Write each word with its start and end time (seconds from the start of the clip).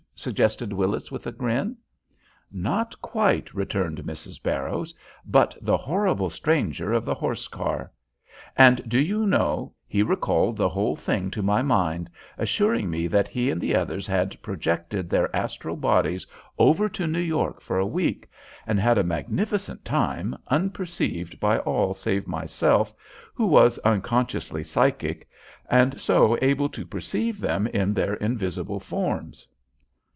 suggested 0.13 0.71
Willis, 0.71 1.11
with 1.11 1.25
a 1.25 1.31
grin. 1.31 1.75
"Not 2.51 3.01
quite," 3.01 3.51
returned 3.55 3.97
Mrs. 4.03 4.43
Barrows. 4.43 4.93
"But 5.25 5.57
the 5.59 5.77
horrible 5.77 6.29
stranger 6.29 6.93
of 6.93 7.05
the 7.05 7.15
horse 7.15 7.47
car; 7.47 7.91
and, 8.55 8.87
do 8.87 8.99
you 8.99 9.25
know, 9.25 9.73
he 9.87 10.03
recalled 10.03 10.57
the 10.57 10.69
whole 10.69 10.95
thing 10.95 11.31
to 11.31 11.41
my 11.41 11.63
mind, 11.63 12.07
assuring 12.37 12.87
me 12.87 13.07
that 13.07 13.27
he 13.29 13.49
and 13.49 13.59
the 13.59 13.75
others 13.75 14.05
had 14.05 14.39
projected 14.43 15.09
their 15.09 15.35
astral 15.35 15.75
bodies 15.75 16.27
over 16.59 16.87
to 16.89 17.07
New 17.07 17.17
York 17.17 17.59
for 17.59 17.79
a 17.79 17.85
week, 17.87 18.29
and 18.67 18.79
had 18.79 18.99
a 18.99 19.03
magnificent 19.03 19.83
time 19.83 20.35
unperceived 20.49 21.39
by 21.39 21.57
all 21.57 21.95
save 21.95 22.27
myself, 22.27 22.93
who 23.33 23.47
was 23.47 23.79
unconsciously 23.79 24.63
psychic, 24.63 25.27
and 25.67 25.99
so 25.99 26.37
able 26.43 26.69
to 26.69 26.85
perceive 26.85 27.39
them 27.41 27.65
in 27.65 27.91
their 27.95 28.13
invisible 28.13 28.79
forms." 28.79 29.47